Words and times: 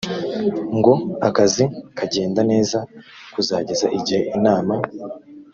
ngo 0.77 0.93
akazi 1.27 1.63
kagende 1.97 2.41
neza 2.51 2.79
kuzageza 3.33 3.87
igihe 3.97 4.21
inama 4.37 4.73